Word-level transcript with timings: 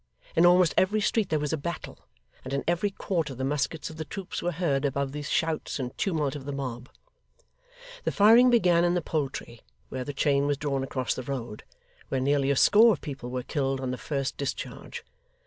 In 0.35 0.47
almost 0.47 0.73
every 0.79 0.99
street, 0.99 1.29
there 1.29 1.37
was 1.37 1.53
a 1.53 1.57
battle; 1.57 2.07
and 2.43 2.53
in 2.53 2.63
every 2.67 2.89
quarter 2.89 3.35
the 3.35 3.43
muskets 3.43 3.91
of 3.91 3.97
the 3.97 4.03
troops 4.03 4.41
were 4.41 4.53
heard 4.53 4.83
above 4.83 5.11
the 5.11 5.21
shouts 5.21 5.77
and 5.77 5.95
tumult 5.95 6.35
of 6.35 6.45
the 6.45 6.51
mob. 6.51 6.89
The 8.03 8.11
firing 8.11 8.49
began 8.49 8.83
in 8.83 8.95
the 8.95 9.03
Poultry, 9.03 9.61
where 9.89 10.03
the 10.03 10.11
chain 10.11 10.47
was 10.47 10.57
drawn 10.57 10.83
across 10.83 11.13
the 11.13 11.21
road, 11.21 11.63
where 12.09 12.19
nearly 12.19 12.49
a 12.49 12.55
score 12.55 12.91
of 12.91 13.01
people 13.01 13.29
were 13.29 13.43
killed 13.43 13.79
on 13.79 13.91
the 13.91 13.95
first 13.95 14.37
discharge. 14.37 15.03